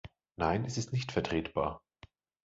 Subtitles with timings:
[0.35, 1.83] Nein, es ist nicht vertretbar!